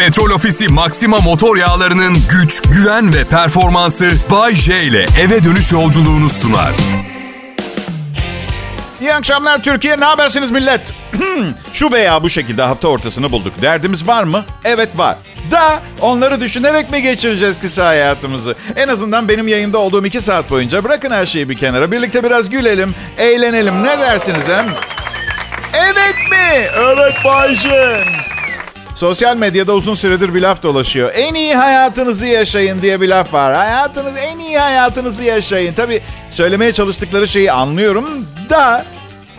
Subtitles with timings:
[0.00, 6.30] Petrol Ofisi Maxima motor yağlarının güç, güven ve performansı Bay J ile eve dönüş yolculuğunu
[6.30, 6.72] sunar.
[9.00, 10.00] İyi akşamlar Türkiye.
[10.00, 10.92] Ne habersiniz millet?
[11.72, 13.62] Şu veya bu şekilde hafta ortasını bulduk.
[13.62, 14.44] Derdimiz var mı?
[14.64, 15.16] Evet var.
[15.50, 18.54] Da onları düşünerek mi geçireceğiz kısa hayatımızı?
[18.76, 21.92] En azından benim yayında olduğum iki saat boyunca bırakın her şeyi bir kenara.
[21.92, 23.84] Birlikte biraz gülelim, eğlenelim.
[23.84, 24.66] Ne dersiniz hem?
[25.74, 26.68] Evet mi?
[26.76, 28.04] Evet Bayşe.
[28.94, 31.12] Sosyal medyada uzun süredir bir laf dolaşıyor.
[31.14, 33.54] En iyi hayatınızı yaşayın diye bir laf var.
[33.54, 35.74] Hayatınız en iyi hayatınızı yaşayın.
[35.74, 38.84] Tabii söylemeye çalıştıkları şeyi anlıyorum da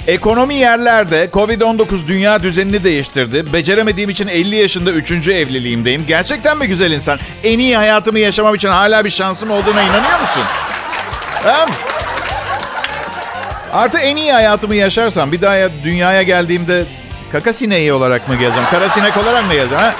[0.07, 3.53] ekonomi yerlerde Covid-19 dünya düzenini değiştirdi.
[3.53, 5.11] Beceremediğim için 50 yaşında 3.
[5.11, 6.05] evliliğimdeyim.
[6.07, 7.19] Gerçekten mi güzel insan?
[7.43, 10.43] En iyi hayatımı yaşamam için hala bir şansım olduğuna inanıyor musun?
[13.73, 16.83] Artı en iyi hayatımı yaşarsam bir daha dünyaya geldiğimde
[17.31, 18.67] Kaka sineği olarak mı geleceğim?
[18.71, 19.83] Kara sinek olarak mı geleceğim?
[19.83, 19.93] Ha?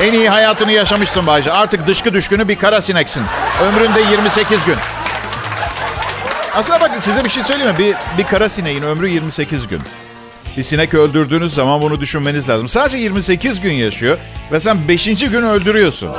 [0.00, 1.52] En iyi hayatını yaşamışsın Bayce.
[1.52, 3.24] Artık dışkı düşkünü bir kara sineksin.
[3.62, 4.76] Ömründe 28 gün.
[6.54, 7.78] Aslında bakın size bir şey söyleyeyim mi?
[7.78, 9.82] Bir, bir kara sineğin ömrü 28 gün.
[10.56, 12.68] Bir sinek öldürdüğünüz zaman bunu düşünmeniz lazım.
[12.68, 14.18] Sadece 28 gün yaşıyor
[14.52, 15.04] ve sen 5.
[15.04, 16.10] gün öldürüyorsun.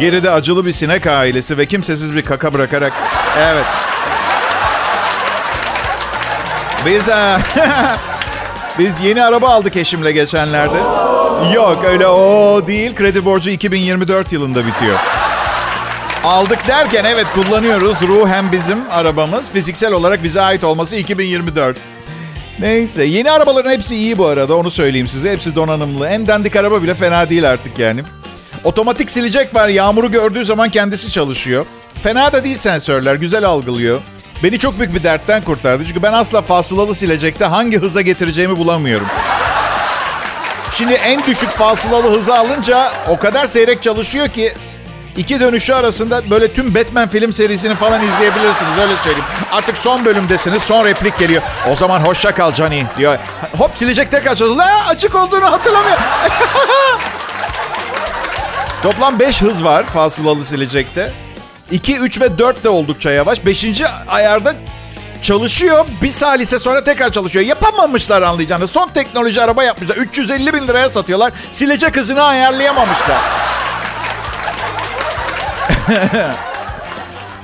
[0.00, 2.92] Geride acılı bir sinek ailesi ve kimsesiz bir kaka bırakarak...
[3.38, 3.64] Evet.
[6.86, 7.08] Biz...
[8.78, 10.78] Biz yeni araba aldık eşimle geçenlerde.
[11.54, 12.94] Yok öyle o değil.
[12.94, 14.98] Kredi borcu 2024 yılında bitiyor.
[16.24, 17.96] Aldık derken evet kullanıyoruz.
[18.02, 19.50] Ruhen bizim arabamız.
[19.50, 21.76] Fiziksel olarak bize ait olması 2024.
[22.58, 25.32] Neyse yeni arabaların hepsi iyi bu arada onu söyleyeyim size.
[25.32, 26.08] Hepsi donanımlı.
[26.08, 28.00] En dandik araba bile fena değil artık yani.
[28.64, 29.68] Otomatik silecek var.
[29.68, 31.66] Yağmuru gördüğü zaman kendisi çalışıyor.
[32.02, 33.14] Fena da değil sensörler.
[33.14, 34.00] Güzel algılıyor.
[34.42, 35.84] Beni çok büyük bir dertten kurtardı.
[35.86, 39.06] Çünkü ben asla fasılalı silecekte hangi hıza getireceğimi bulamıyorum.
[40.78, 44.52] Şimdi en düşük fasılalı hızı alınca o kadar seyrek çalışıyor ki
[45.16, 48.72] iki dönüşü arasında böyle tüm Batman film serisini falan izleyebilirsiniz.
[48.82, 49.24] Öyle söyleyeyim.
[49.52, 50.62] Artık son bölümdesiniz.
[50.62, 51.42] Son replik geliyor.
[51.72, 53.18] O zaman hoşça kal Johnny diyor.
[53.58, 54.56] Hop silecek tekrar çalışıyor.
[54.56, 55.98] La açık olduğunu hatırlamıyor.
[58.82, 61.12] Toplam 5 hız var fasılalı silecekte.
[61.70, 63.46] 2, 3 ve 4 de oldukça yavaş.
[63.46, 63.82] 5.
[64.08, 64.54] ayarda
[65.22, 65.86] çalışıyor.
[66.02, 67.44] Bir salise sonra tekrar çalışıyor.
[67.44, 68.70] Yapamamışlar anlayacağınız.
[68.70, 69.96] Son teknoloji araba yapmışlar.
[69.96, 71.32] 350 bin liraya satıyorlar.
[71.52, 73.20] Silecek hızını ayarlayamamışlar.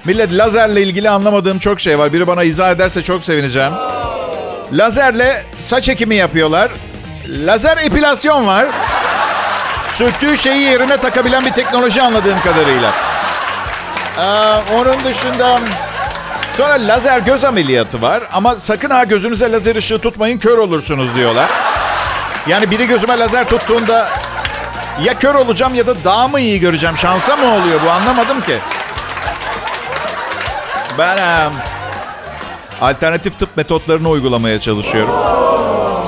[0.05, 2.13] Millet lazerle ilgili anlamadığım çok şey var.
[2.13, 3.73] Biri bana izah ederse çok sevineceğim.
[4.73, 6.71] Lazerle saç ekimi yapıyorlar.
[7.29, 8.67] Lazer epilasyon var.
[9.93, 13.10] Sürttüğü şeyi yerine takabilen bir teknoloji anladığım kadarıyla.
[14.21, 15.59] Ee, onun dışında
[16.57, 21.51] sonra lazer göz ameliyatı var ama sakın ha gözünüze lazer ışığı tutmayın kör olursunuz diyorlar.
[22.47, 24.09] Yani biri gözüme lazer tuttuğunda
[25.05, 26.97] ya kör olacağım ya da daha mı iyi göreceğim?
[26.97, 28.59] Şansa mı oluyor bu anlamadım ki.
[30.99, 31.53] Ben um,
[32.81, 35.15] alternatif tıp metotlarını uygulamaya çalışıyorum.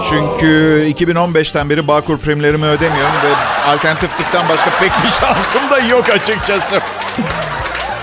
[0.09, 6.09] Çünkü 2015'ten beri Bağkur primlerimi ödemiyorum ve alternatif tıptan başka pek bir şansım da yok
[6.09, 6.81] açıkçası.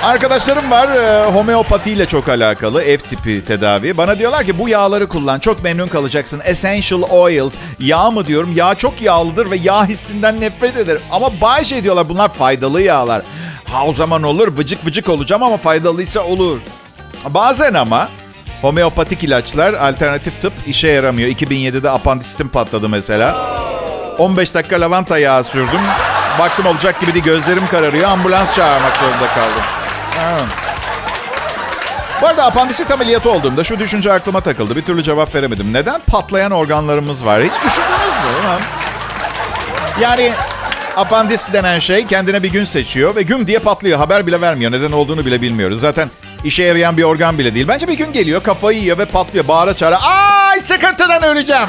[0.04, 3.98] Arkadaşlarım var e, homeopati ile çok alakalı ev tipi tedavi.
[3.98, 6.42] Bana diyorlar ki bu yağları kullan çok memnun kalacaksın.
[6.44, 7.56] Essential oils.
[7.80, 8.52] Yağ mı diyorum?
[8.56, 11.02] Yağ çok yağlıdır ve yağ hissinden nefret ederim.
[11.12, 13.22] Ama bazı şey diyorlar bunlar faydalı yağlar.
[13.66, 16.60] Ha o zaman olur vıcık vıcık olacağım ama faydalıysa olur.
[17.30, 18.10] Bazen ama
[18.62, 21.30] homeopatik ilaçlar alternatif tıp işe yaramıyor.
[21.30, 23.38] 2007'de apandisitim patladı mesela.
[24.18, 25.82] 15 dakika lavanta yağı sürdüm.
[26.40, 28.10] Baktım olacak gibi değil gözlerim kararıyor.
[28.10, 29.79] Ambulans çağırmak zorunda kaldım.
[32.22, 34.76] Bu arada apandisit ameliyatı olduğumda şu düşünce aklıma takıldı.
[34.76, 35.74] Bir türlü cevap veremedim.
[35.74, 37.44] Neden patlayan organlarımız var?
[37.44, 38.48] Hiç düşündünüz mü?
[38.48, 38.60] Ha?
[40.02, 40.32] Yani
[40.98, 44.00] apandis denen şey kendine bir gün seçiyor ve güm diye patlıyor.
[44.00, 44.72] Haber bile vermiyor.
[44.72, 45.80] Neden olduğunu bile bilmiyoruz.
[45.80, 46.10] Zaten
[46.44, 47.68] işe yarayan bir organ bile değil.
[47.68, 49.48] Bence bir gün geliyor kafayı yiyor ve patlıyor.
[49.48, 49.98] Bağıra çağıra.
[50.02, 51.68] Ay sıkıntıdan öleceğim.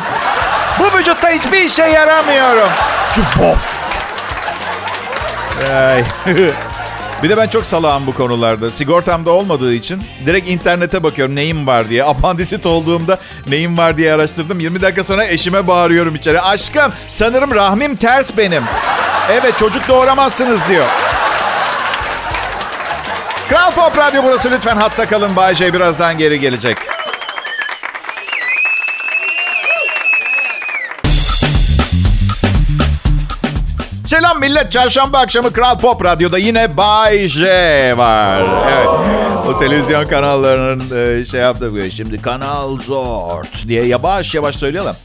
[0.79, 2.69] Bu vücutta hiçbir işe yaramıyorum.
[3.15, 3.69] Cubof.
[5.71, 6.05] Ay.
[7.23, 8.71] Bir de ben çok salağım bu konularda.
[8.71, 12.05] Sigortamda olmadığı için direkt internete bakıyorum neyim var diye.
[12.11, 14.61] Apandisit olduğumda neyim var diye araştırdım.
[14.61, 16.41] 20 dakika sonra eşime bağırıyorum içeri.
[16.41, 18.65] Aşkım sanırım rahmim ters benim.
[19.31, 20.87] Evet çocuk doğuramazsınız diyor.
[23.49, 25.37] Kral Pop Radyo burası lütfen hatta kalın.
[25.37, 26.77] Bayce birazdan geri gelecek.
[34.41, 34.73] Millet.
[34.73, 37.45] Çarşamba akşamı Kral Pop Radyo'da yine Bay J
[37.97, 38.47] var.
[38.77, 38.89] Evet.
[39.47, 44.97] O televizyon kanallarının e, şey yaptığı Şimdi Kanal Zort diye yavaş yavaş söylüyorlar.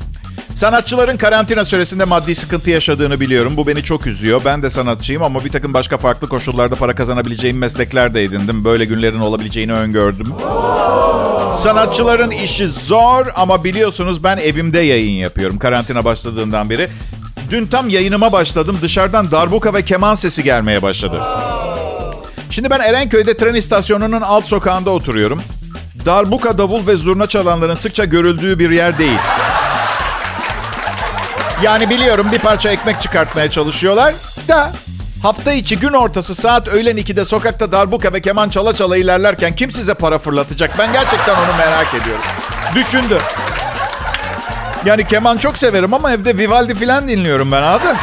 [0.56, 3.58] Sanatçıların karantina süresinde maddi sıkıntı yaşadığını biliyorum.
[3.58, 4.42] Bu beni çok üzüyor.
[4.46, 8.64] Ben de sanatçıyım ama bir takım başka farklı koşullarda para kazanabileceğim meslekler de edindim.
[8.64, 10.28] Böyle günlerin olabileceğini öngördüm.
[11.58, 16.88] Sanatçıların işi zor ama biliyorsunuz ben evimde yayın yapıyorum karantina başladığından beri.
[17.50, 18.78] Dün tam yayınıma başladım.
[18.82, 21.22] Dışarıdan darbuka ve keman sesi gelmeye başladı.
[22.50, 25.42] Şimdi ben Erenköy'de tren istasyonunun alt sokağında oturuyorum.
[26.06, 29.20] Darbuka, davul ve zurna çalanların sıkça görüldüğü bir yer değil.
[31.64, 34.14] Yani biliyorum bir parça ekmek çıkartmaya çalışıyorlar
[34.48, 34.72] da
[35.24, 39.72] hafta içi gün ortası saat öğlen 2'de sokakta darbuka ve keman çala çala ilerlerken kim
[39.72, 40.80] size para fırlatacak?
[40.80, 42.24] Ben gerçekten onu merak ediyorum.
[42.76, 43.22] Düşündüm.
[44.86, 47.98] Yani keman çok severim ama evde Vivaldi falan dinliyorum ben anladın?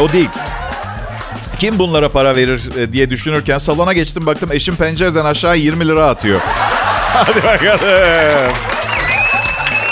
[0.00, 0.28] O değil.
[1.58, 6.06] Kim bunlara para verir e, diye düşünürken salona geçtim baktım eşim pencereden aşağı 20 lira
[6.06, 6.40] atıyor.
[7.12, 7.80] Hadi bakalım.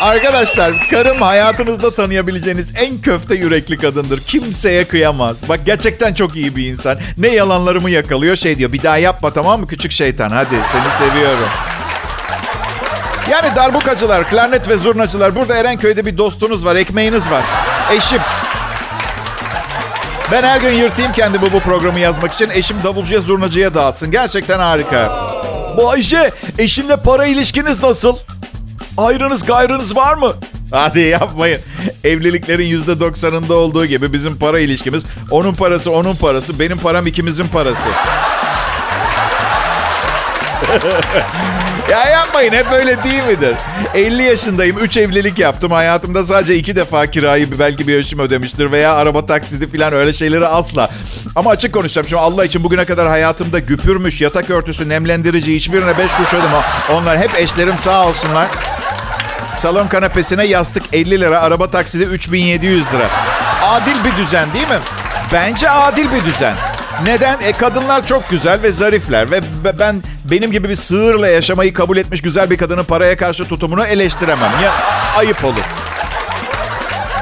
[0.00, 4.20] Arkadaşlar karım hayatınızda tanıyabileceğiniz en köfte yürekli kadındır.
[4.20, 5.48] Kimseye kıyamaz.
[5.48, 6.98] Bak gerçekten çok iyi bir insan.
[7.18, 8.72] Ne yalanlarımı yakalıyor şey diyor.
[8.72, 11.48] Bir daha yapma tamam mı küçük şeytan hadi seni seviyorum.
[13.30, 15.36] Yani darbukacılar, klarnet ve zurnacılar.
[15.36, 17.44] Burada Erenköy'de bir dostunuz var, ekmeğiniz var.
[17.96, 18.18] Eşim.
[20.32, 22.50] Ben her gün yırtayım kendimi bu programı yazmak için.
[22.50, 24.10] Eşim davulcuya, zurnacıya dağıtsın.
[24.10, 25.30] Gerçekten harika.
[25.76, 28.16] Bu Ayşe, eşinle para ilişkiniz nasıl?
[28.96, 30.32] Ayrınız gayrınız var mı?
[30.70, 31.60] Hadi yapmayın.
[32.04, 37.48] Evliliklerin yüzde doksanında olduğu gibi bizim para ilişkimiz onun parası onun parası benim param ikimizin
[37.48, 37.88] parası.
[41.90, 43.56] ya yapmayın hep öyle değil midir?
[43.94, 48.94] 50 yaşındayım 3 evlilik yaptım hayatımda sadece 2 defa kirayı belki bir eşim ödemiştir veya
[48.94, 50.90] araba taksidi falan öyle şeyleri asla.
[51.36, 56.12] Ama açık konuşacağım şimdi Allah için bugüne kadar hayatımda güpürmüş, yatak örtüsü, nemlendirici hiçbirine 5
[56.12, 56.50] kuruş ödedim.
[56.92, 58.48] Onlar hep eşlerim sağ olsunlar.
[59.54, 63.10] Salon kanepesine yastık 50 lira, araba taksidi 3700 lira.
[63.62, 64.78] Adil bir düzen değil mi?
[65.32, 66.54] Bence adil bir düzen.
[67.04, 67.40] Neden?
[67.40, 69.40] E kadınlar çok güzel ve zarifler ve
[69.78, 74.52] ben benim gibi bir sığırla yaşamayı kabul etmiş güzel bir kadının paraya karşı tutumunu eleştiremem.
[74.62, 74.72] Ya
[75.16, 75.64] ayıp olur.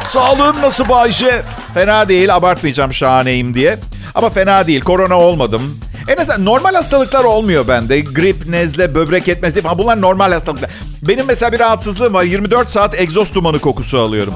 [0.05, 1.43] Sağlığın nasıl Bayşe?
[1.75, 3.79] Fena değil, abartmayacağım şahaneyim diye.
[4.15, 5.81] Ama fena değil, korona olmadım.
[6.09, 8.01] En azından normal hastalıklar olmuyor bende.
[8.01, 10.71] Grip, nezle, böbrek yetmezliği falan bunlar normal hastalıklar.
[11.03, 12.25] Benim mesela bir rahatsızlığım var.
[12.25, 14.35] 24 saat egzoz dumanı kokusu alıyorum.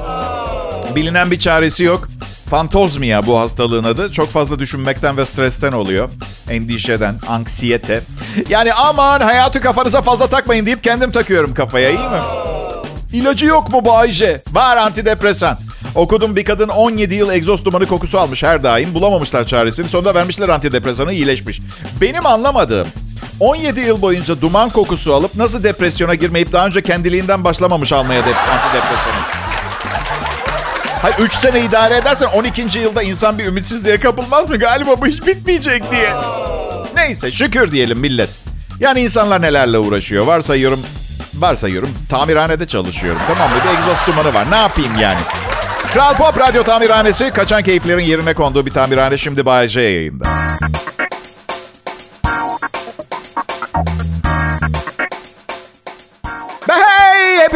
[0.95, 2.07] Bilinen bir çaresi yok.
[2.49, 4.11] Fantozmia bu hastalığın adı.
[4.11, 6.09] Çok fazla düşünmekten ve stresten oluyor.
[6.49, 8.01] Endişeden, anksiyete.
[8.49, 12.17] Yani aman hayatı kafanıza fazla takmayın deyip kendim takıyorum kafaya iyi mi?
[13.13, 14.41] İlacı yok mu bu Ayşe?
[14.51, 15.57] Var antidepresan.
[15.95, 18.93] Okudum bir kadın 17 yıl egzoz dumanı kokusu almış her daim.
[18.93, 19.87] Bulamamışlar çaresini.
[19.87, 21.61] Sonunda vermişler antidepresanı iyileşmiş.
[22.01, 22.87] Benim anlamadığım
[23.39, 28.35] 17 yıl boyunca duman kokusu alıp nasıl depresyona girmeyip daha önce kendiliğinden başlamamış almaya de-
[28.35, 29.42] antidepresanı.
[31.03, 32.79] Hayır 3 sene idare edersen 12.
[32.79, 34.57] yılda insan bir ümitsizliğe kapılmaz mı?
[34.57, 36.13] Galiba bu hiç bitmeyecek diye.
[36.95, 38.29] Neyse şükür diyelim millet.
[38.79, 40.25] Yani insanlar nelerle uğraşıyor.
[40.25, 40.79] Varsayıyorum,
[41.33, 43.21] varsayıyorum tamirhanede çalışıyorum.
[43.27, 43.55] Tamam mı?
[43.65, 44.51] Bir egzoz dumanı var.
[44.51, 45.19] Ne yapayım yani?
[45.93, 50.25] Kral Pop Radyo Tamirhanesi kaçan keyiflerin yerine konduğu bir tamirhane şimdi Bay yayında.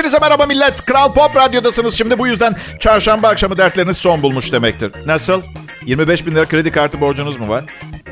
[0.07, 0.86] Hepinize merhaba millet.
[0.86, 1.98] Kral Pop Radyo'dasınız.
[1.98, 4.92] Şimdi bu yüzden çarşamba akşamı dertleriniz son bulmuş demektir.
[5.06, 5.42] Nasıl?
[5.85, 7.64] 25 bin lira kredi kartı borcunuz mu var?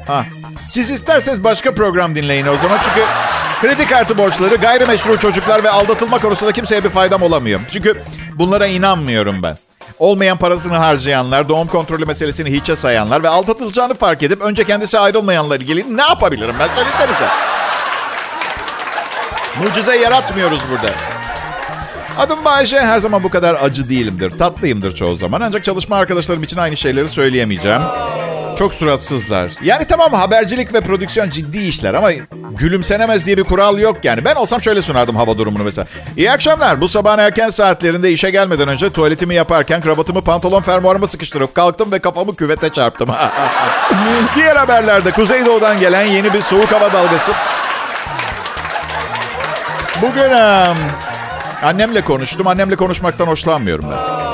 [0.07, 0.25] Ha.
[0.71, 2.79] Siz isterseniz başka program dinleyin o zaman.
[2.83, 3.05] Çünkü
[3.61, 7.59] kredi kartı borçları, gayrimeşru çocuklar ve aldatılma konusunda kimseye bir faydam olamıyor.
[7.71, 8.01] Çünkü
[8.33, 9.57] bunlara inanmıyorum ben.
[9.99, 15.55] Olmayan parasını harcayanlar, doğum kontrolü meselesini hiçe sayanlar ve aldatılacağını fark edip önce kendisi ayrılmayanla
[15.55, 17.27] ilgili ne yapabilirim ben söylesenize.
[19.61, 21.14] Mucize yaratmıyoruz burada.
[22.17, 22.79] Adım Bayece.
[22.79, 24.31] Her zaman bu kadar acı değilimdir.
[24.31, 25.41] Tatlıyımdır çoğu zaman.
[25.41, 27.81] Ancak çalışma arkadaşlarım için aynı şeyleri söyleyemeyeceğim.
[28.59, 29.51] Çok suratsızlar.
[29.63, 32.09] Yani tamam habercilik ve prodüksiyon ciddi işler ama
[32.51, 34.25] gülümsenemez diye bir kural yok yani.
[34.25, 35.87] Ben olsam şöyle sunardım hava durumunu mesela.
[36.17, 36.81] İyi akşamlar.
[36.81, 41.99] Bu sabahın erken saatlerinde işe gelmeden önce tuvaletimi yaparken kravatımı pantolon fermuarıma sıkıştırıp kalktım ve
[41.99, 43.09] kafamı küvete çarptım.
[44.35, 47.31] Diğer haberlerde Kuzeydoğu'dan gelen yeni bir soğuk hava dalgası.
[50.01, 50.31] Bugün
[51.65, 52.47] annemle konuştum.
[52.47, 54.25] Annemle konuşmaktan hoşlanmıyorum ben.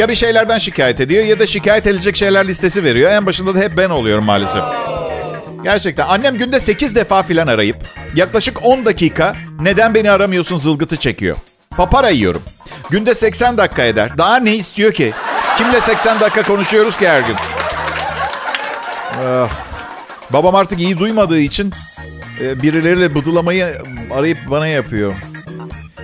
[0.00, 3.10] Ya bir şeylerden şikayet ediyor ya da şikayet edilecek şeyler listesi veriyor.
[3.10, 4.62] En başında da hep ben oluyorum maalesef.
[5.64, 7.76] Gerçekten annem günde 8 defa filan arayıp
[8.14, 11.36] yaklaşık 10 dakika neden beni aramıyorsun zılgıtı çekiyor.
[11.76, 12.42] Papara yiyorum.
[12.90, 14.18] Günde 80 dakika eder.
[14.18, 15.12] Daha ne istiyor ki?
[15.58, 17.36] Kimle 80 dakika konuşuyoruz ki her gün?
[19.26, 19.50] Ah.
[20.30, 21.72] Babam artık iyi duymadığı için
[22.40, 25.14] e, birileriyle bıdılamayı arayıp bana yapıyor.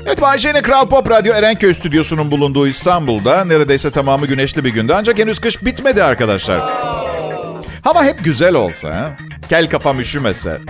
[0.07, 4.95] Evet Bayşe'nin Kral Pop Radyo Erenköy stüdyosunun bulunduğu İstanbul'da neredeyse tamamı güneşli bir günde.
[4.95, 6.61] Ancak henüz kış bitmedi arkadaşlar.
[7.83, 9.17] Hava hep güzel olsa,
[9.49, 10.61] kel kafam üşümese.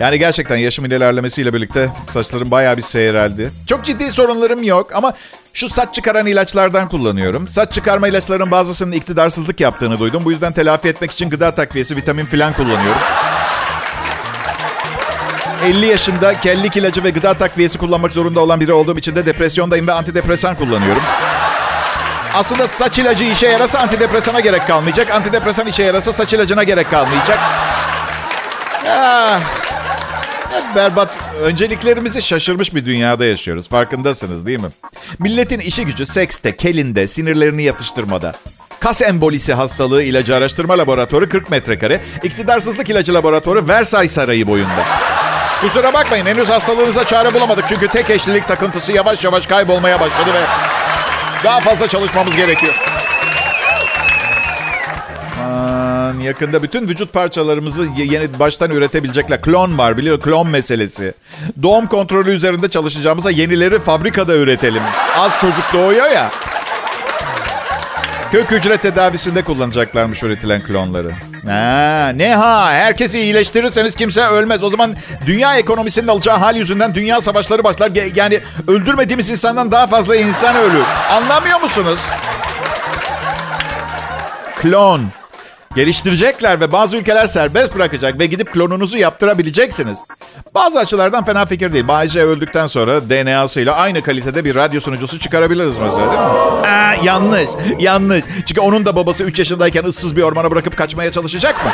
[0.00, 3.50] Yani gerçekten yaşımın ilerlemesiyle birlikte saçlarım bayağı bir seyreldi.
[3.66, 5.14] Çok ciddi sorunlarım yok ama
[5.52, 7.48] şu saç çıkaran ilaçlardan kullanıyorum.
[7.48, 10.24] Saç çıkarma ilaçlarının bazısının iktidarsızlık yaptığını duydum.
[10.24, 13.00] Bu yüzden telafi etmek için gıda takviyesi, vitamin falan kullanıyorum.
[15.64, 19.86] 50 yaşında kellik ilacı ve gıda takviyesi kullanmak zorunda olan biri olduğum için de depresyondayım
[19.86, 21.02] ve antidepresan kullanıyorum.
[22.34, 25.10] Aslında saç ilacı işe yarasa antidepresana gerek kalmayacak.
[25.10, 27.38] Antidepresan işe yarasa saç ilacına gerek kalmayacak.
[28.88, 29.40] Ah,
[30.76, 31.18] berbat.
[31.42, 33.68] Önceliklerimizi şaşırmış bir dünyada yaşıyoruz.
[33.68, 34.68] Farkındasınız değil mi?
[35.18, 38.34] Milletin işi gücü sekste, kelinde, sinirlerini yatıştırmada.
[38.80, 42.00] Kas embolisi hastalığı ilacı araştırma laboratuvarı 40 metrekare.
[42.22, 44.84] İktidarsızlık ilacı laboratuvarı Versailles Sarayı boyunda.
[45.60, 47.64] Kusura bakmayın henüz hastalığınıza çare bulamadık.
[47.68, 50.40] Çünkü tek eşlilik takıntısı yavaş yavaş kaybolmaya başladı ve
[51.44, 52.74] daha fazla çalışmamız gerekiyor.
[55.44, 59.42] Aman, yakında bütün vücut parçalarımızı yeni baştan üretebilecekler.
[59.42, 61.14] Klon var biliyor klon meselesi.
[61.62, 64.82] Doğum kontrolü üzerinde çalışacağımıza yenileri fabrikada üretelim.
[65.18, 66.30] Az çocuk doğuyor ya.
[68.32, 71.12] Kök hücre tedavisinde kullanacaklarmış üretilen klonları.
[71.46, 72.70] Ha, ne ha?
[72.70, 74.62] Herkesi iyileştirirseniz kimse ölmez.
[74.62, 77.90] O zaman dünya ekonomisinin alacağı hal yüzünden dünya savaşları başlar.
[78.14, 80.84] Yani öldürmediğimiz insandan daha fazla insan ölür.
[81.10, 82.00] Anlamıyor musunuz?
[84.62, 85.00] Klon.
[85.76, 89.98] Geliştirecekler ve bazı ülkeler serbest bırakacak ve gidip klonunuzu yaptırabileceksiniz.
[90.54, 91.88] Bazı açılardan fena fikir değil.
[91.88, 96.68] Bayce öldükten sonra DNA'sıyla aynı kalitede bir radyo sunucusu çıkarabiliriz mesela değil mi?
[96.68, 97.48] Aa, yanlış,
[97.78, 98.24] yanlış.
[98.46, 101.70] Çünkü onun da babası 3 yaşındayken ıssız bir ormana bırakıp kaçmaya çalışacak mı?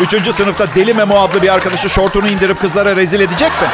[0.00, 3.68] Üçüncü sınıfta Deli Memo adlı bir arkadaşı şortunu indirip kızlara rezil edecek mi?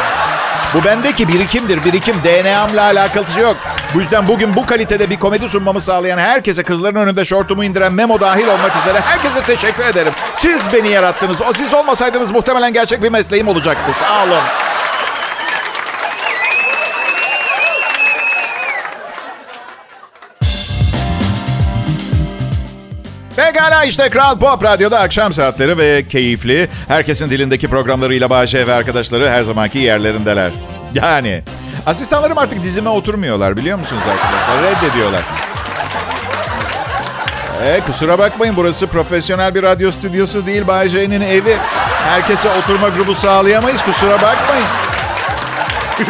[0.74, 2.16] Bu bendeki birikimdir, birikim.
[2.24, 3.56] DNA'mla alakası yok.
[3.94, 8.20] Bu yüzden bugün bu kalitede bir komedi sunmamı sağlayan herkese, kızların önünde şortumu indiren Memo
[8.20, 10.12] dahil olmak üzere herkese teşekkür ederim.
[10.34, 11.36] Siz beni yarattınız.
[11.50, 13.92] O siz olmasaydınız muhtemelen gerçek bir mesleğim olacaktı.
[13.98, 14.42] Sağ olun.
[23.36, 26.68] Pekala işte Kral Pop Radyo'da akşam saatleri ve keyifli.
[26.88, 30.50] Herkesin dilindeki programlarıyla Bahçe ve arkadaşları her zamanki yerlerindeler.
[30.94, 31.42] Yani
[31.86, 34.62] asistanlarım artık dizime oturmuyorlar biliyor musunuz arkadaşlar?
[34.62, 35.22] Reddediyorlar.
[37.64, 41.56] E, kusura bakmayın burası profesyonel bir radyo stüdyosu değil Bayce'nin evi.
[42.08, 44.66] Herkese oturma grubu sağlayamayız kusura bakmayın.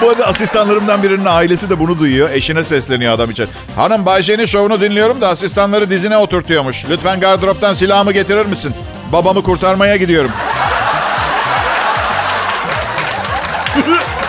[0.00, 2.30] Bu arada asistanlarımdan birinin ailesi de bunu duyuyor.
[2.30, 3.48] Eşine sesleniyor adam için.
[3.76, 6.84] Hanım Bayşe'nin şovunu dinliyorum da asistanları dizine oturtuyormuş.
[6.90, 8.74] Lütfen gardıroptan silahımı getirir misin?
[9.12, 10.30] Babamı kurtarmaya gidiyorum.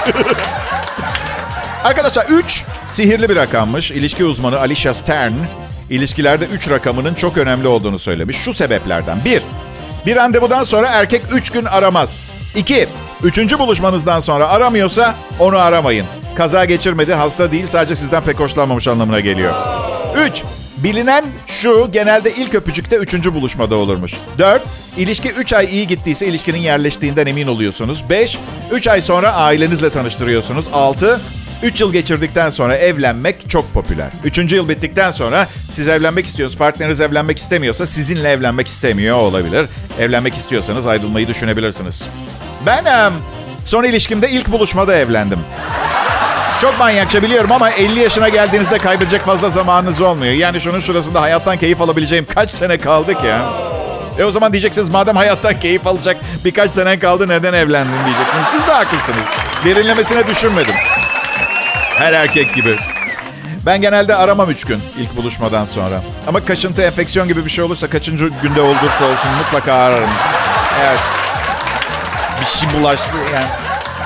[1.84, 3.92] Arkadaşlar 3 sihirli bir rakammış.
[3.92, 5.34] İlişki uzmanı Alicia Stern
[5.90, 8.38] ilişkilerde 3 rakamının çok önemli olduğunu söylemiş.
[8.38, 9.18] Şu sebeplerden.
[9.26, 9.32] 1.
[9.32, 9.42] Bir,
[10.06, 12.22] bir randevudan sonra erkek 3 gün aramaz.
[12.56, 12.88] 2.
[13.24, 16.06] Üçüncü buluşmanızdan sonra aramıyorsa onu aramayın.
[16.36, 19.54] Kaza geçirmedi, hasta değil, sadece sizden pek hoşlanmamış anlamına geliyor.
[20.18, 20.44] 3.
[20.78, 24.14] Bilinen şu, genelde ilk öpücükte üçüncü buluşmada olurmuş.
[24.38, 24.64] 4.
[24.98, 28.04] İlişki 3 ay iyi gittiyse ilişkinin yerleştiğinden emin oluyorsunuz.
[28.10, 28.38] 5.
[28.72, 30.66] 3 ay sonra ailenizle tanıştırıyorsunuz.
[30.74, 31.22] 6.
[31.64, 34.10] 3 yıl geçirdikten sonra evlenmek çok popüler.
[34.24, 34.38] 3.
[34.38, 39.66] yıl bittikten sonra siz evlenmek istiyorsunuz, partneriniz evlenmek istemiyorsa sizinle evlenmek istemiyor olabilir.
[40.00, 42.08] Evlenmek istiyorsanız ayrılmayı düşünebilirsiniz.
[42.66, 42.86] Ben
[43.66, 45.40] son ilişkimde ilk buluşmada evlendim.
[46.62, 50.34] Çok manyakça biliyorum ama 50 yaşına geldiğinizde kaybedecek fazla zamanınız olmuyor.
[50.34, 53.32] Yani şunun şurasında hayattan keyif alabileceğim kaç sene kaldı ki?
[54.20, 58.46] E o zaman diyeceksiniz madem hayattan keyif alacak birkaç sene kaldı neden evlendin diyeceksiniz.
[58.52, 59.26] Siz de haklısınız.
[59.66, 60.76] Derinlemesine düşünmedim.
[62.04, 62.78] Her erkek gibi.
[63.66, 66.02] Ben genelde aramam üç gün ilk buluşmadan sonra.
[66.28, 70.10] Ama kaşıntı, enfeksiyon gibi bir şey olursa kaçıncı günde olursa olsun mutlaka ararım.
[70.82, 71.00] Evet
[72.42, 73.46] bir şey bulaştı yani.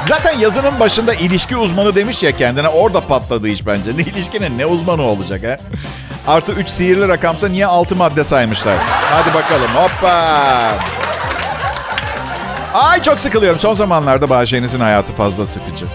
[0.07, 2.67] Zaten yazının başında ilişki uzmanı demiş ya kendine.
[2.67, 3.91] Orada patladı iş bence.
[3.97, 5.57] Ne ilişkinin ne uzmanı olacak ha?
[6.33, 8.77] Artı 3 sihirli rakamsa niye 6 madde saymışlar?
[9.11, 10.11] Hadi bakalım hoppa.
[12.73, 13.59] Ay çok sıkılıyorum.
[13.59, 15.85] Son zamanlarda Bahçeniz'in hayatı fazla sıkıcı.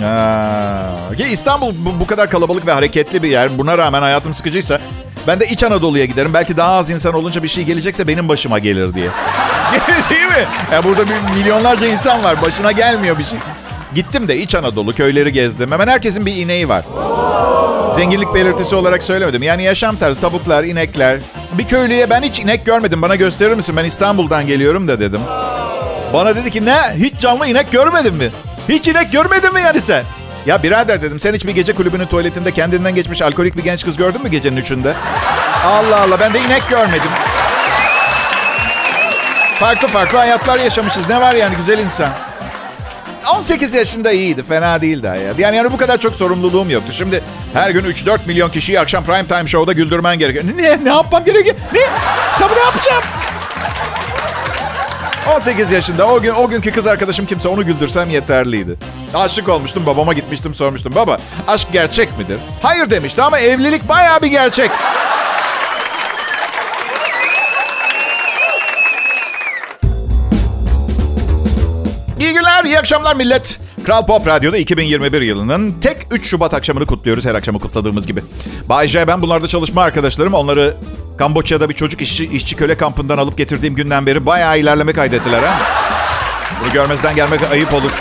[0.00, 3.58] Ya İstanbul bu, kadar kalabalık ve hareketli bir yer.
[3.58, 4.78] Buna rağmen hayatım sıkıcıysa
[5.26, 6.34] ben de İç Anadolu'ya giderim.
[6.34, 9.08] Belki daha az insan olunca bir şey gelecekse benim başıma gelir diye.
[10.10, 10.46] Değil mi?
[10.72, 11.02] Ya burada
[11.34, 12.42] milyonlarca insan var.
[12.42, 13.38] Başına gelmiyor bir şey.
[13.94, 15.72] Gittim de İç Anadolu köyleri gezdim.
[15.72, 16.84] Hemen herkesin bir ineği var.
[17.94, 19.42] Zenginlik belirtisi olarak söylemedim.
[19.42, 21.20] Yani yaşam tarzı, tavuklar, inekler.
[21.52, 23.02] Bir köylüye ben hiç inek görmedim.
[23.02, 23.76] Bana gösterir misin?
[23.76, 25.20] Ben İstanbul'dan geliyorum da dedim.
[26.12, 26.76] Bana dedi ki ne?
[26.96, 28.30] Hiç canlı inek görmedin mi?
[28.70, 30.04] Hiç inek görmedin mi yani sen?
[30.46, 33.96] Ya birader dedim sen hiç bir gece kulübünün tuvaletinde kendinden geçmiş alkolik bir genç kız
[33.96, 34.94] gördün mü gecenin üçünde?
[35.64, 37.10] Allah Allah ben de inek görmedim.
[39.60, 41.08] Farklı farklı hayatlar yaşamışız.
[41.08, 42.10] Ne var yani güzel insan.
[43.38, 44.42] 18 yaşında iyiydi.
[44.42, 45.38] Fena değildi hayat.
[45.38, 46.92] Yani, yani bu kadar çok sorumluluğum yoktu.
[46.92, 47.22] Şimdi
[47.52, 50.44] her gün 3-4 milyon kişiyi akşam prime time show'da güldürmen gerekiyor.
[50.56, 50.84] Ne?
[50.84, 51.56] Ne yapmam gerekiyor?
[51.72, 51.80] Ne?
[52.38, 53.02] Tabii ne yapacağım?
[55.36, 58.76] 18 yaşında o gün o günkü kız arkadaşım kimse onu güldürsem yeterliydi.
[59.14, 60.94] Aşık olmuştum babama gitmiştim sormuştum.
[60.94, 61.18] Baba
[61.48, 62.40] aşk gerçek midir?
[62.62, 64.70] Hayır demişti ama evlilik bayağı bir gerçek.
[72.20, 73.60] İyi günler, iyi akşamlar millet.
[73.84, 78.22] Kral Pop Radyo'da 2021 yılının tek 3 Şubat akşamını kutluyoruz her akşamı kutladığımız gibi.
[78.68, 80.34] Bay J, ben bunlarda çalışma arkadaşlarım.
[80.34, 80.76] Onları
[81.20, 85.58] Kamboçya'da bir çocuk işçi, işçi köle kampından alıp getirdiğim günden beri bayağı ilerleme kaydettiler ha.
[86.60, 87.92] Bunu görmezden gelmek ayıp olur.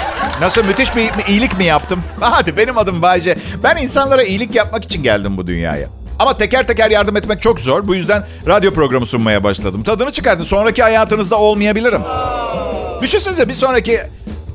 [0.42, 2.04] Nasıl müthiş bir iyilik mi yaptım?
[2.20, 3.38] Hadi benim adım Bayce.
[3.64, 5.88] Ben insanlara iyilik yapmak için geldim bu dünyaya.
[6.20, 7.88] Ama teker teker yardım etmek çok zor.
[7.88, 9.84] Bu yüzden radyo programı sunmaya başladım.
[9.84, 10.44] Tadını çıkardın.
[10.44, 12.02] Sonraki hayatınızda olmayabilirim.
[13.02, 14.00] Düşünsenize bir sonraki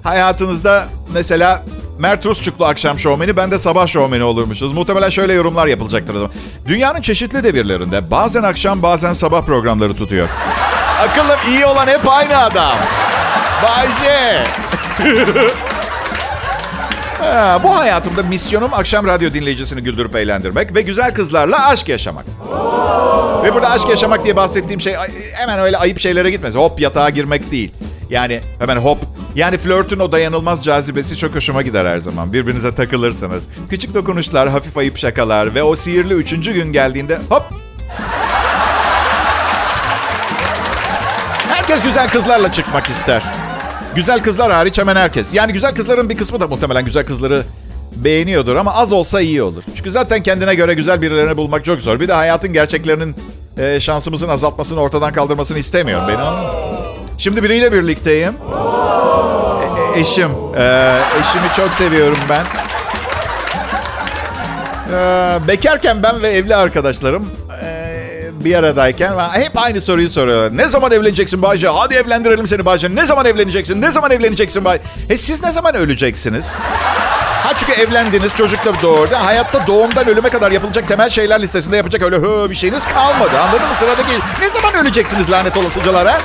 [0.03, 1.63] hayatınızda mesela
[1.99, 4.73] Mert Rusçuklu akşam şovmeni, ben de sabah şovmeni olurmuşuz.
[4.73, 6.17] Muhtemelen şöyle yorumlar yapılacaktır.
[6.67, 10.29] Dünyanın çeşitli devirlerinde bazen akşam bazen sabah programları tutuyor.
[11.01, 12.77] Akıllım iyi olan hep aynı adam.
[13.63, 14.45] Bayce.
[17.19, 22.25] Ha, bu hayatımda misyonum akşam radyo dinleyicisini güldürüp eğlendirmek ve güzel kızlarla aşk yaşamak.
[23.45, 24.95] Ve burada aşk yaşamak diye bahsettiğim şey
[25.33, 26.55] hemen öyle ayıp şeylere gitmez.
[26.55, 27.73] Hop yatağa girmek değil.
[28.15, 28.99] Yani hemen hop.
[29.35, 32.33] Yani flörtün o dayanılmaz cazibesi çok hoşuma gider her zaman.
[32.33, 33.49] Birbirinize takılırsınız.
[33.71, 37.43] Küçük dokunuşlar, hafif ayıp şakalar ve o sihirli üçüncü gün geldiğinde hop.
[41.49, 43.23] Herkes güzel kızlarla çıkmak ister.
[43.95, 45.35] Güzel kızlar hariç hemen herkes.
[45.35, 47.43] Yani güzel kızların bir kısmı da muhtemelen güzel kızları
[47.97, 49.63] beğeniyordur ama az olsa iyi olur.
[49.75, 52.01] Çünkü zaten kendine göre güzel birilerini bulmak çok zor.
[52.01, 53.15] Bir de hayatın gerçeklerinin
[53.59, 56.09] e, şansımızın azaltmasını, ortadan kaldırmasını istemiyorum.
[56.09, 56.84] Beni anladın
[57.19, 58.35] Şimdi biriyle birlikteyim.
[59.95, 60.31] E, e, eşim.
[60.57, 62.45] E, eşimi çok seviyorum ben.
[64.95, 67.31] E, bekarken ben ve evli arkadaşlarım
[68.45, 70.57] bir aradayken hep aynı soruyu soruyorlar.
[70.57, 71.69] Ne zaman evleneceksin Bayce?
[71.69, 72.95] Hadi evlendirelim seni Bayce.
[72.95, 73.83] Ne zaman evleneceksin?
[73.83, 74.83] Ne zaman evleneceksin Bayce?
[75.11, 76.53] E siz ne zaman öleceksiniz?
[77.45, 79.15] Ha çünkü evlendiniz, çocuk da doğurdu.
[79.15, 83.39] Hayatta doğumdan ölüme kadar yapılacak temel şeyler listesinde yapacak öyle hı bir şeyiniz kalmadı.
[83.41, 83.75] Anladın mı?
[83.77, 86.19] Sıradaki ne zaman öleceksiniz lanet olasıcalar ha?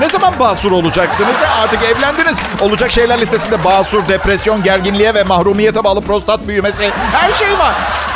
[0.00, 1.36] Ne zaman basur olacaksınız?
[1.62, 2.38] Artık evlendiniz.
[2.60, 6.90] Olacak şeyler listesinde basur, depresyon, gerginliğe ve mahrumiyete bağlı prostat büyümesi.
[7.12, 7.74] Her şey var.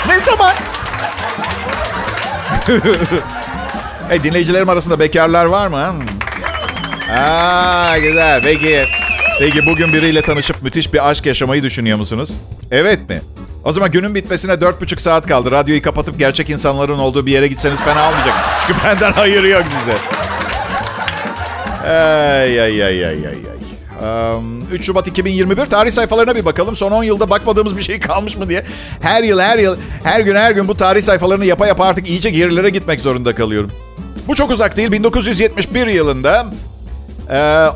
[0.08, 0.52] Ne zaman?
[4.08, 5.94] hey, dinleyicilerim arasında bekarlar var mı?
[7.16, 8.42] Aa, güzel.
[8.42, 8.86] Peki.
[9.38, 12.30] Peki bugün biriyle tanışıp müthiş bir aşk yaşamayı düşünüyor musunuz?
[12.70, 13.22] Evet mi?
[13.64, 15.50] O zaman günün bitmesine dört buçuk saat kaldı.
[15.50, 18.34] Radyoyu kapatıp gerçek insanların olduğu bir yere gitseniz fena olmayacak.
[18.66, 19.96] Çünkü benden hayır yok size.
[21.84, 23.38] Ay ay ay ay ay.
[24.36, 26.76] Um, 3 Şubat 2021 tarih sayfalarına bir bakalım.
[26.76, 28.64] Son 10 yılda bakmadığımız bir şey kalmış mı diye.
[29.00, 32.30] Her yıl her yıl her gün her gün bu tarih sayfalarını yapa yapa artık iyice
[32.30, 33.70] gerilere gitmek zorunda kalıyorum.
[34.28, 34.92] Bu çok uzak değil.
[34.92, 36.46] 1971 yılında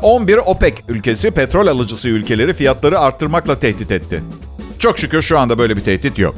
[0.01, 4.23] 11 OPEC ülkesi petrol alıcısı ülkeleri fiyatları arttırmakla tehdit etti.
[4.79, 6.35] Çok şükür şu anda böyle bir tehdit yok.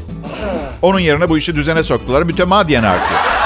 [0.81, 2.23] Onun yerine bu işi düzene soktular.
[2.23, 3.38] Mütemadiyen artıyor.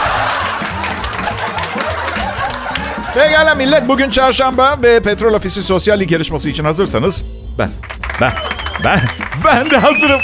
[3.14, 7.26] Pekala millet bugün çarşamba ve Petrol Ofisi Sosyal Lig yarışması için hazırsanız
[7.60, 7.70] ben,
[8.22, 8.32] ben,
[8.84, 9.02] ben,
[9.46, 10.22] ben de hazırım.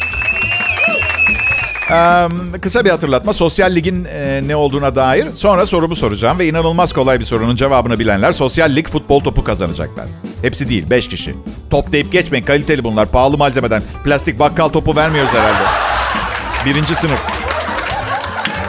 [1.92, 2.28] Ee,
[2.62, 3.34] kısa bir hatırlatma.
[3.34, 8.00] Sosyal Lig'in e, ne olduğuna dair sonra sorumu soracağım ve inanılmaz kolay bir sorunun cevabını
[8.00, 10.06] bilenler Sosyal Lig futbol topu kazanacaklar.
[10.42, 11.36] Hepsi değil, 5 kişi.
[11.70, 13.06] Top deyip geçmeyin, kaliteli bunlar.
[13.12, 13.84] Pahalı malzemeden.
[14.04, 15.64] Plastik bakkal topu vermiyoruz herhalde.
[16.66, 17.39] Birinci sınıf.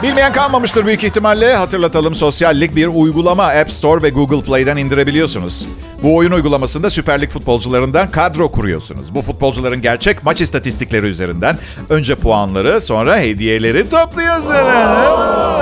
[0.03, 1.55] Bilmeyen kalmamıştır büyük ihtimalle.
[1.55, 5.67] Hatırlatalım Sosyal Lig bir uygulama App Store ve Google Play'den indirebiliyorsunuz.
[6.03, 9.15] Bu oyun uygulamasında Süper Lig futbolcularından kadro kuruyorsunuz.
[9.15, 11.57] Bu futbolcuların gerçek maç istatistikleri üzerinden
[11.89, 14.55] önce puanları sonra hediyeleri topluyorsunuz.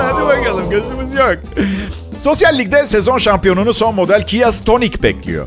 [0.02, 1.36] Hadi bakalım gözümüz yok.
[2.18, 5.46] Sosyal Lig'de sezon şampiyonunu son model Kia Stonic bekliyor.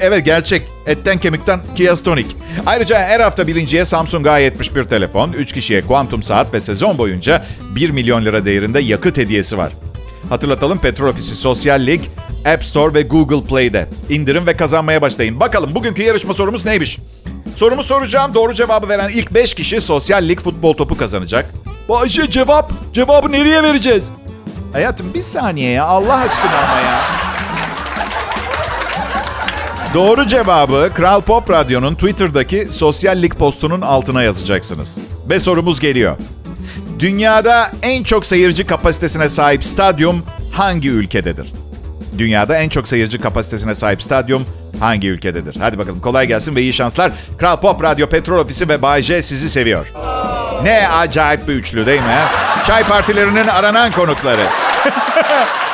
[0.00, 0.62] Evet gerçek.
[0.86, 2.26] Etten kemikten Kia Stonic.
[2.66, 7.90] Ayrıca her hafta birinciye Samsung A71 telefon, 3 kişiye kuantum saat ve sezon boyunca 1
[7.90, 9.72] milyon lira değerinde yakıt hediyesi var.
[10.28, 12.00] Hatırlatalım Petrol Ofisi Sosyal Lig,
[12.54, 13.88] App Store ve Google Play'de.
[14.10, 15.40] İndirin ve kazanmaya başlayın.
[15.40, 16.98] Bakalım bugünkü yarışma sorumuz neymiş?
[17.56, 18.34] Sorumu soracağım.
[18.34, 21.50] Doğru cevabı veren ilk 5 kişi Sosyal Lig futbol topu kazanacak.
[21.88, 22.70] Ayşe cevap.
[22.92, 24.10] Cevabı nereye vereceğiz?
[24.72, 25.84] Hayatım bir saniye ya.
[25.84, 27.25] Allah aşkına ama ya.
[29.94, 34.96] Doğru cevabı Kral Pop Radyo'nun Twitter'daki sosyallik postunun altına yazacaksınız.
[35.30, 36.16] Ve sorumuz geliyor.
[36.98, 40.22] Dünyada en çok seyirci kapasitesine sahip stadyum
[40.52, 41.52] hangi ülkededir?
[42.18, 44.44] Dünyada en çok seyirci kapasitesine sahip stadyum
[44.80, 45.56] hangi ülkededir?
[45.60, 47.12] Hadi bakalım kolay gelsin ve iyi şanslar.
[47.38, 49.86] Kral Pop Radyo Petrol Ofisi ve Bay J sizi seviyor.
[50.62, 52.18] Ne acayip bir üçlü değil mi?
[52.66, 54.46] Çay partilerinin aranan konukları.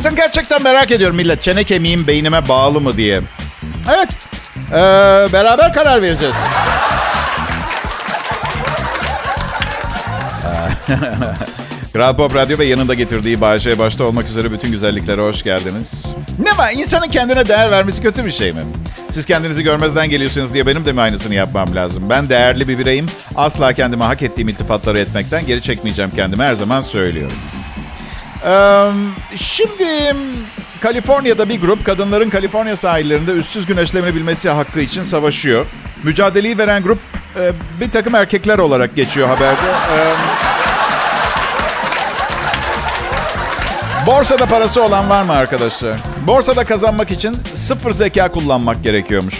[0.00, 1.42] Bazen gerçekten merak ediyorum millet.
[1.42, 3.20] Çene kemiğim beynime bağlı mı diye.
[3.94, 4.08] Evet.
[4.70, 4.74] Ee,
[5.32, 6.36] beraber karar vereceğiz.
[11.92, 16.06] Kral Pop Radyo ve yanında getirdiği Bayşe başta olmak üzere bütün güzelliklere hoş geldiniz.
[16.38, 16.72] Ne var?
[16.72, 18.62] İnsanın kendine değer vermesi kötü bir şey mi?
[19.10, 22.10] Siz kendinizi görmezden geliyorsunuz diye benim de mi aynısını yapmam lazım?
[22.10, 23.06] Ben değerli bir bireyim.
[23.36, 27.36] Asla kendime hak ettiğim iltifatları etmekten geri çekmeyeceğim kendime her zaman söylüyorum.
[29.36, 30.16] Şimdi
[30.80, 35.66] Kaliforniya'da bir grup kadınların Kaliforniya sahillerinde üstsüz güneşlenebilmesi hakkı için savaşıyor.
[36.02, 36.98] Mücadeleyi veren grup
[37.80, 39.74] bir takım erkekler olarak geçiyor haberde.
[44.06, 45.96] Borsada parası olan var mı arkadaşlar?
[46.26, 49.34] Borsada kazanmak için sıfır zeka kullanmak gerekiyormuş.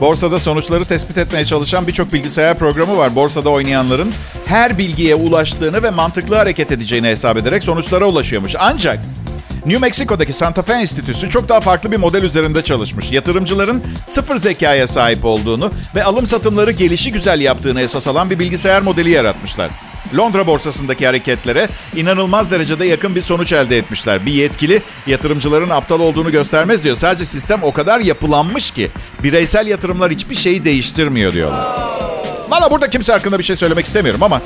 [0.00, 3.14] Borsada sonuçları tespit etmeye çalışan birçok bilgisayar programı var.
[3.14, 4.12] Borsada oynayanların
[4.46, 8.54] her bilgiye ulaştığını ve mantıklı hareket edeceğini hesap ederek sonuçlara ulaşıyormuş.
[8.58, 8.98] Ancak
[9.66, 13.12] New Mexico'daki Santa Fe Enstitüsü çok daha farklı bir model üzerinde çalışmış.
[13.12, 18.82] Yatırımcıların sıfır zekaya sahip olduğunu ve alım satımları gelişi güzel yaptığını esas alan bir bilgisayar
[18.82, 19.70] modeli yaratmışlar.
[20.16, 24.26] Londra borsasındaki hareketlere inanılmaz derecede yakın bir sonuç elde etmişler.
[24.26, 26.96] Bir yetkili yatırımcıların aptal olduğunu göstermez diyor.
[26.96, 28.90] Sadece sistem o kadar yapılanmış ki
[29.22, 31.66] bireysel yatırımlar hiçbir şeyi değiştirmiyor diyorlar.
[32.50, 34.40] Valla burada kimse hakkında bir şey söylemek istemiyorum ama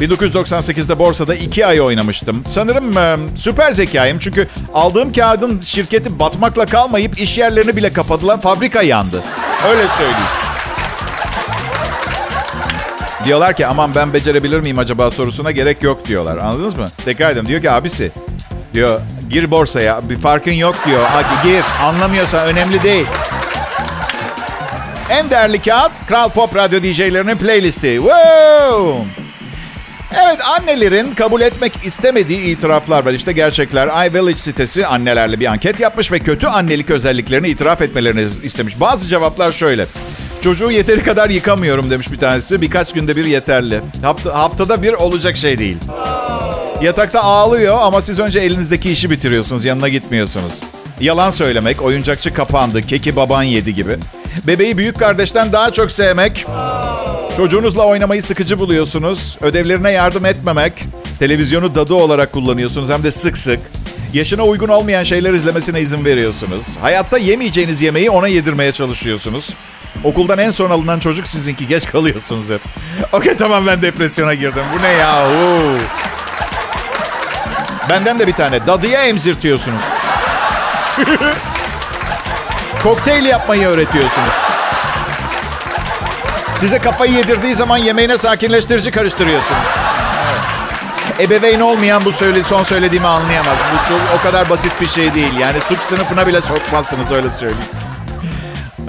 [0.00, 2.44] 1998'de borsada iki ay oynamıştım.
[2.48, 8.82] Sanırım e, süper zekayım çünkü aldığım kağıdın şirketi batmakla kalmayıp iş yerlerini bile kapadılar, fabrika
[8.82, 9.22] yandı.
[9.68, 10.45] Öyle söyleyeyim.
[13.26, 16.36] Diyorlar ki aman ben becerebilir miyim acaba sorusuna gerek yok diyorlar.
[16.36, 16.86] Anladınız mı?
[17.04, 17.48] Tekrar ediyorum.
[17.48, 18.12] Diyor ki abisi
[18.74, 21.04] diyor gir borsaya bir farkın yok diyor.
[21.04, 23.06] Hadi gir anlamıyorsan önemli değil.
[25.10, 27.94] En değerli kağıt Kral Pop Radyo DJ'lerinin playlisti.
[27.96, 29.06] Wow!
[30.24, 33.12] Evet annelerin kabul etmek istemediği itiraflar var.
[33.12, 34.08] İşte gerçekler.
[34.08, 38.80] iVillage sitesi annelerle bir anket yapmış ve kötü annelik özelliklerini itiraf etmelerini istemiş.
[38.80, 39.86] Bazı cevaplar şöyle.
[40.46, 42.60] Çocuğu yeteri kadar yıkamıyorum demiş bir tanesi.
[42.60, 43.80] Birkaç günde bir yeterli.
[44.02, 45.76] Hafta, haftada bir olacak şey değil.
[46.82, 49.64] Yatakta ağlıyor ama siz önce elinizdeki işi bitiriyorsunuz.
[49.64, 50.52] Yanına gitmiyorsunuz.
[51.00, 53.96] Yalan söylemek, oyuncakçı kapandı, keki baban yedi gibi.
[54.46, 56.46] Bebeği büyük kardeşten daha çok sevmek.
[57.36, 59.38] Çocuğunuzla oynamayı sıkıcı buluyorsunuz.
[59.40, 60.72] Ödevlerine yardım etmemek.
[61.18, 63.60] Televizyonu dadı olarak kullanıyorsunuz hem de sık sık.
[64.12, 66.64] Yaşına uygun olmayan şeyler izlemesine izin veriyorsunuz.
[66.80, 69.50] Hayatta yemeyeceğiniz yemeği ona yedirmeye çalışıyorsunuz.
[70.04, 71.66] Okuldan en son alınan çocuk sizinki.
[71.66, 72.60] Geç kalıyorsunuz hep.
[73.12, 74.64] Okey tamam ben depresyona girdim.
[74.78, 75.76] Bu ne yahu?
[77.90, 78.66] Benden de bir tane.
[78.66, 79.82] Dadıya emzirtiyorsunuz.
[82.82, 84.34] Kokteyl yapmayı öğretiyorsunuz.
[86.60, 89.66] Size kafayı yedirdiği zaman yemeğine sakinleştirici karıştırıyorsunuz.
[91.20, 93.56] Ebeveyn olmayan bu söyle, son söylediğimi anlayamaz.
[93.72, 95.38] Bu çok o kadar basit bir şey değil.
[95.40, 97.85] Yani suç sınıfına bile sokmazsınız öyle söyleyeyim.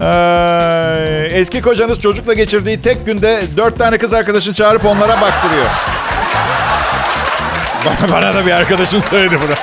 [0.01, 5.65] Ee, eski kocanız çocukla geçirdiği tek günde dört tane kız arkadaşını çağırıp onlara baktırıyor.
[7.85, 9.53] Bana, bana da bir arkadaşım söyledi bunu.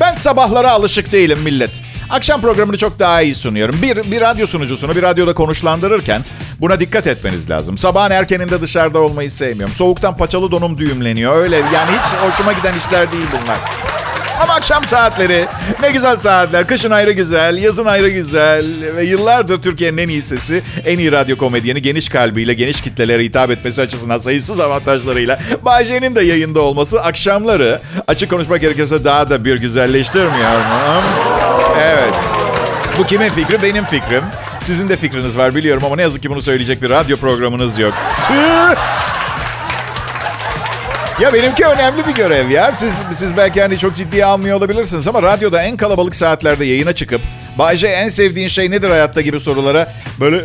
[0.00, 1.70] ben sabahlara alışık değilim millet.
[2.10, 3.82] Akşam programını çok daha iyi sunuyorum.
[3.82, 6.22] Bir, bir radyo sunucusunu bir radyoda konuşlandırırken
[6.60, 7.78] buna dikkat etmeniz lazım.
[7.78, 9.74] Sabahın erkeninde dışarıda olmayı sevmiyorum.
[9.74, 11.42] Soğuktan paçalı donum düğümleniyor.
[11.42, 13.58] Öyle yani hiç hoşuma giden işler değil bunlar.
[14.40, 15.46] Ama akşam saatleri
[15.82, 16.66] ne güzel saatler.
[16.66, 18.96] Kışın ayrı güzel, yazın ayrı güzel.
[18.96, 23.50] Ve yıllardır Türkiye'nin en iyi sesi, en iyi radyo komedyeni geniş kalbiyle, geniş kitlelere hitap
[23.50, 29.60] etmesi açısından sayısız avantajlarıyla Bayce'nin de yayında olması akşamları açık konuşmak gerekirse daha da bir
[29.60, 31.02] güzelleştirmiyor mu?
[31.80, 32.14] Evet.
[32.98, 33.62] Bu kimin fikri?
[33.62, 34.22] Benim fikrim.
[34.60, 37.94] Sizin de fikriniz var biliyorum ama ne yazık ki bunu söyleyecek bir radyo programınız yok.
[41.20, 42.74] Ya benimki önemli bir görev ya.
[42.74, 47.20] Siz siz belki hani çok ciddiye almıyor olabilirsiniz ama radyoda en kalabalık saatlerde yayına çıkıp
[47.58, 50.36] Bayce en sevdiğin şey nedir hayatta gibi sorulara böyle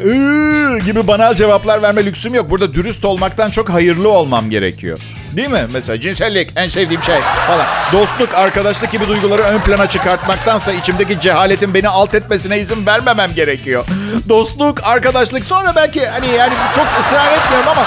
[0.80, 2.50] gibi banal cevaplar verme lüksüm yok.
[2.50, 5.00] Burada dürüst olmaktan çok hayırlı olmam gerekiyor.
[5.32, 5.66] Değil mi?
[5.70, 7.66] Mesela cinsellik en sevdiğim şey falan.
[7.92, 13.86] Dostluk, arkadaşlık gibi duyguları ön plana çıkartmaktansa içimdeki cehaletin beni alt etmesine izin vermemem gerekiyor.
[14.30, 17.86] Dostluk, arkadaşlık sonra belki hani yani çok ısrar etmiyorum ama...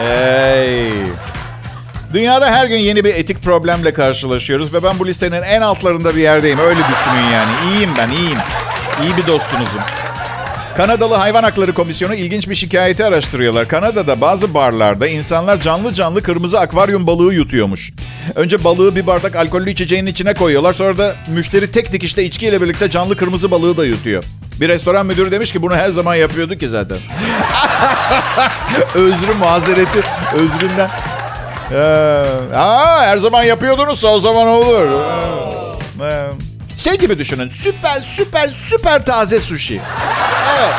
[0.00, 0.92] Hey.
[2.12, 6.20] Dünyada her gün yeni bir etik problemle karşılaşıyoruz ve ben bu listenin en altlarında bir
[6.20, 6.58] yerdeyim.
[6.58, 7.50] Öyle düşünün yani.
[7.70, 8.38] İyiyim ben, iyiyim.
[9.04, 9.80] İyi bir dostunuzum.
[10.76, 13.68] Kanadalı Hayvan Hakları Komisyonu ilginç bir şikayeti araştırıyorlar.
[13.68, 17.92] Kanada'da bazı barlarda insanlar canlı canlı kırmızı akvaryum balığı yutuyormuş.
[18.34, 20.72] Önce balığı bir bardak alkollü içeceğin içine koyuyorlar.
[20.72, 24.24] Sonra da müşteri tek dikişte içkiyle birlikte canlı kırmızı balığı da yutuyor.
[24.60, 26.98] Bir restoran müdürü demiş ki bunu her zaman yapıyordu ki zaten.
[28.94, 30.00] Özrü mazereti
[30.34, 30.90] özründen.
[31.72, 34.88] Ee, aa, her zaman yapıyordunuzsa o zaman olur.
[36.02, 36.26] Ee,
[36.76, 37.48] şey gibi düşünün.
[37.48, 39.80] Süper süper süper taze sushi.
[40.58, 40.74] Evet.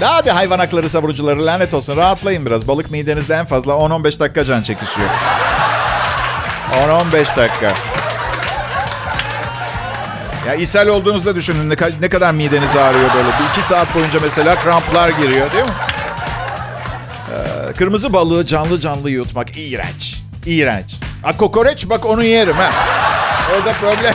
[0.00, 1.96] Ee, hadi hayvan hakları savunucuları lanet olsun.
[1.96, 2.68] Rahatlayın biraz.
[2.68, 5.08] Balık midenizde en fazla 10-15 dakika can çekişiyor.
[6.72, 7.74] 10-15 dakika.
[10.46, 13.28] Ya ishal olduğunuzda düşünün ne, ne kadar mideniz ağrıyor böyle.
[13.28, 15.70] Bir iki saat boyunca mesela kramplar giriyor değil mi?
[17.30, 20.16] Ee, kırmızı balığı canlı canlı yutmak iğrenç.
[20.46, 20.94] İğrenç.
[21.22, 22.70] Ha kokoreç bak onu yerim ha.
[23.56, 24.14] Orada problem.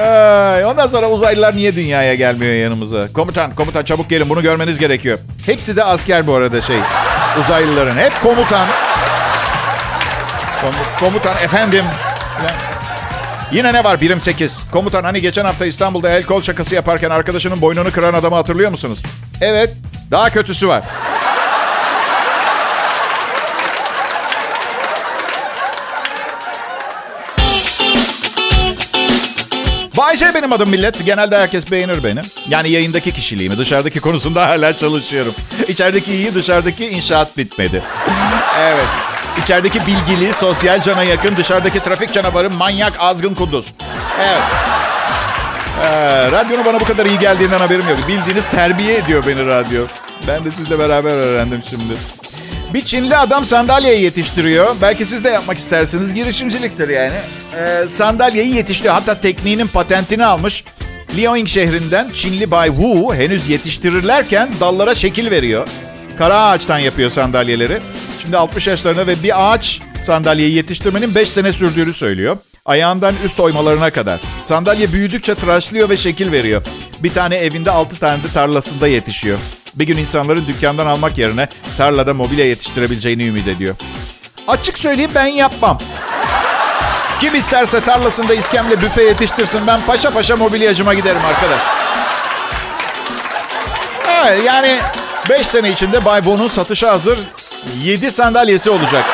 [0.54, 3.12] Ay, ondan sonra uzaylılar niye dünyaya gelmiyor yanımıza?
[3.12, 5.18] Komutan, komutan çabuk gelin bunu görmeniz gerekiyor.
[5.46, 6.76] Hepsi de asker bu arada şey.
[7.44, 8.66] Uzaylıların hep komutan.
[10.62, 11.84] Kom- komutan efendim.
[13.52, 14.00] Yine ne var?
[14.00, 14.60] Birim 8.
[14.72, 18.98] Komutan hani geçen hafta İstanbul'da el kol şakası yaparken arkadaşının boynunu kıran adamı hatırlıyor musunuz?
[19.40, 19.74] Evet.
[20.10, 20.84] Daha kötüsü var.
[29.96, 31.06] Bayce benim adım millet.
[31.06, 32.20] Genelde herkes beğenir beni.
[32.48, 35.34] Yani yayındaki kişiliğimi, dışarıdaki konusunda hala çalışıyorum.
[35.68, 37.82] İçerideki iyi, dışarıdaki inşaat bitmedi.
[38.58, 38.88] Evet.
[39.42, 43.66] İçerideki bilgili, sosyal cana yakın, dışarıdaki trafik canavarı, manyak, azgın kunduz.
[44.20, 44.42] Evet.
[45.84, 47.98] Ee, radyonun bana bu kadar iyi geldiğinden haberim yok.
[48.08, 49.84] Bildiğiniz terbiye ediyor beni radyo.
[50.28, 51.94] Ben de sizle beraber öğrendim şimdi.
[52.74, 54.76] Bir Çinli adam sandalyeyi yetiştiriyor.
[54.82, 56.14] Belki siz de yapmak istersiniz.
[56.14, 57.14] Girişimciliktir yani.
[57.56, 58.94] Ee, sandalyeyi yetiştiriyor.
[58.94, 60.64] Hatta tekniğinin patentini almış.
[61.16, 65.68] Liaoning şehrinden Çinli Bay Wu henüz yetiştirirlerken dallara şekil veriyor.
[66.20, 67.78] Kara ağaçtan yapıyor sandalyeleri.
[68.22, 72.36] Şimdi 60 yaşlarında ve bir ağaç sandalyeyi yetiştirmenin 5 sene sürdüğünü söylüyor.
[72.64, 74.20] Ayağından üst oymalarına kadar.
[74.44, 76.62] Sandalye büyüdükçe tıraşlıyor ve şekil veriyor.
[77.02, 79.38] Bir tane evinde 6 tane de tarlasında yetişiyor.
[79.74, 83.74] Bir gün insanların dükkandan almak yerine tarlada mobilya yetiştirebileceğini ümit ediyor.
[84.48, 85.80] Açık söyleyeyim ben yapmam.
[87.20, 91.60] Kim isterse tarlasında iskemle büfe yetiştirsin ben paşa paşa mobilyacıma giderim arkadaş.
[94.08, 94.80] Evet yani
[95.30, 97.18] 5 sene içinde Bay Bo'nun satışa hazır
[97.82, 99.04] 7 sandalyesi olacak.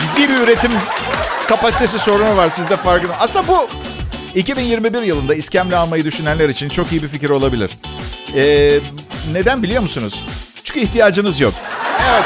[0.00, 0.72] Ciddi bir üretim
[1.48, 3.12] kapasitesi sorunu var sizde farkında.
[3.20, 3.68] Aslında bu
[4.34, 7.70] 2021 yılında iskemle almayı düşünenler için çok iyi bir fikir olabilir.
[8.36, 8.78] Ee,
[9.32, 10.24] neden biliyor musunuz?
[10.64, 11.54] Çünkü ihtiyacınız yok.
[12.10, 12.24] Evet.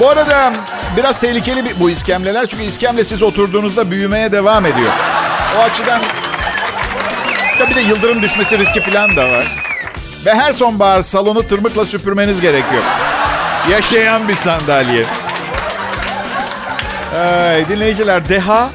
[0.00, 0.52] bu arada
[0.96, 2.46] biraz tehlikeli bir, bu iskemleler.
[2.46, 4.92] Çünkü iskemle siz oturduğunuzda büyümeye devam ediyor.
[5.58, 6.00] O açıdan
[7.60, 9.46] tabii de yıldırım düşmesi riski falan da var.
[10.26, 12.82] Ve her sonbahar salonu tırmıkla süpürmeniz gerekiyor.
[13.70, 15.04] Yaşayan bir sandalye.
[17.18, 18.70] Ay, dinleyiciler deha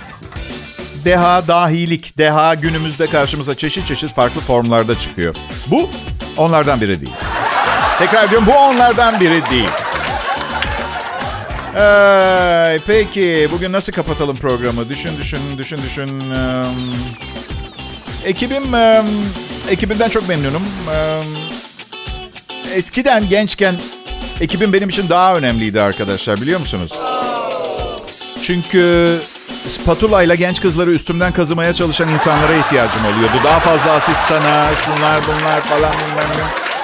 [1.05, 5.35] deha, dahilik, deha günümüzde karşımıza çeşit çeşit farklı formlarda çıkıyor.
[5.67, 5.89] Bu
[6.37, 7.13] onlardan biri değil.
[7.99, 9.69] Tekrar diyorum bu onlardan biri değil.
[11.75, 14.89] Ee, peki bugün nasıl kapatalım programı?
[14.89, 16.31] Düşün düşün düşün düşün.
[16.31, 16.65] Ee,
[18.25, 19.03] ekibim e,
[19.69, 20.63] ekibimden çok memnunum.
[20.93, 21.21] Ee,
[22.75, 23.75] eskiden gençken
[24.41, 26.91] ekibim benim için daha önemliydi arkadaşlar biliyor musunuz?
[28.41, 29.19] Çünkü
[29.67, 33.35] spatula ile genç kızları üstümden kazımaya çalışan insanlara ihtiyacım oluyordu.
[33.43, 36.74] Daha fazla asistana, şunlar bunlar falan bilmem ne.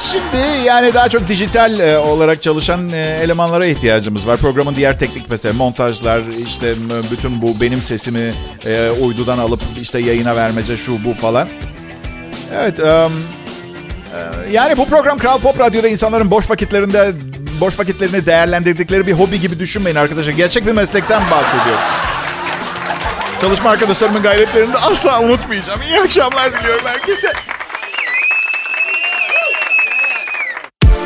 [0.00, 4.36] Şimdi yani daha çok dijital e, olarak çalışan e, elemanlara ihtiyacımız var.
[4.36, 6.74] Programın diğer teknik mesela montajlar, işte
[7.12, 8.34] bütün bu benim sesimi
[8.66, 11.48] e, uydudan alıp işte yayına vermece şu bu falan.
[12.54, 13.12] Evet, um,
[14.52, 17.12] yani bu program Kral Pop Radyo'da insanların boş vakitlerinde
[17.60, 20.32] boş vakitlerini değerlendirdikleri bir hobi gibi düşünmeyin arkadaşlar.
[20.32, 21.84] Gerçek bir meslekten bahsediyorum.
[23.40, 25.82] Çalışma arkadaşlarımın gayretlerini de asla unutmayacağım.
[25.82, 27.32] İyi akşamlar diliyorum herkese.